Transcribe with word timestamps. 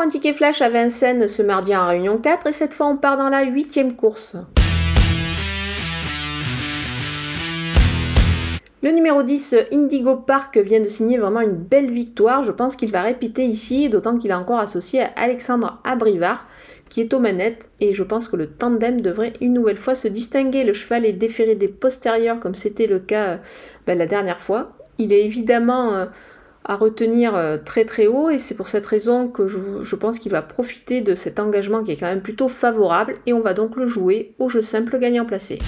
Un 0.00 0.08
ticket 0.08 0.34
flash 0.34 0.60
à 0.60 0.68
Vincennes 0.68 1.28
ce 1.28 1.40
mardi 1.40 1.74
en 1.74 1.86
réunion 1.86 2.18
4 2.18 2.48
et 2.48 2.52
cette 2.52 2.74
fois 2.74 2.88
on 2.88 2.96
part 2.96 3.16
dans 3.16 3.28
la 3.28 3.44
huitième 3.44 3.94
course. 3.94 4.36
Le 8.82 8.90
numéro 8.90 9.22
10, 9.22 9.54
Indigo 9.72 10.16
Park, 10.16 10.58
vient 10.58 10.80
de 10.80 10.88
signer 10.88 11.16
vraiment 11.16 11.40
une 11.40 11.54
belle 11.54 11.90
victoire. 11.90 12.42
Je 12.42 12.50
pense 12.50 12.76
qu'il 12.76 12.90
va 12.90 13.02
répéter 13.02 13.44
ici, 13.44 13.88
d'autant 13.88 14.18
qu'il 14.18 14.30
est 14.30 14.34
encore 14.34 14.58
associé 14.58 15.00
à 15.00 15.10
Alexandre 15.16 15.80
Abrivard, 15.84 16.48
qui 16.90 17.00
est 17.00 17.14
aux 17.14 17.20
manettes, 17.20 17.70
et 17.80 17.94
je 17.94 18.02
pense 18.02 18.28
que 18.28 18.36
le 18.36 18.48
tandem 18.48 19.00
devrait 19.00 19.32
une 19.40 19.54
nouvelle 19.54 19.78
fois 19.78 19.94
se 19.94 20.08
distinguer. 20.08 20.64
Le 20.64 20.74
cheval 20.74 21.06
est 21.06 21.12
déféré 21.12 21.54
des 21.54 21.68
postérieurs, 21.68 22.40
comme 22.40 22.54
c'était 22.54 22.88
le 22.88 22.98
cas 22.98 23.24
euh, 23.24 23.36
ben, 23.86 23.96
la 23.96 24.06
dernière 24.06 24.40
fois. 24.40 24.72
Il 24.98 25.12
est 25.12 25.24
évidemment 25.24 25.94
euh, 25.94 26.06
à 26.64 26.76
retenir 26.76 27.34
euh, 27.34 27.56
très 27.56 27.84
très 27.84 28.06
haut, 28.06 28.30
et 28.30 28.38
c'est 28.38 28.54
pour 28.54 28.68
cette 28.68 28.86
raison 28.86 29.26
que 29.26 29.46
je, 29.46 29.82
je 29.82 29.96
pense 29.96 30.18
qu'il 30.18 30.32
va 30.32 30.42
profiter 30.42 31.00
de 31.00 31.14
cet 31.14 31.38
engagement 31.38 31.82
qui 31.82 31.92
est 31.92 31.96
quand 31.96 32.06
même 32.06 32.22
plutôt 32.22 32.48
favorable, 32.48 33.14
et 33.26 33.32
on 33.32 33.40
va 33.40 33.54
donc 33.54 33.76
le 33.76 33.86
jouer 33.86 34.34
au 34.38 34.48
jeu 34.48 34.62
simple 34.62 34.98
gagnant 34.98 35.24
placé. 35.24 35.58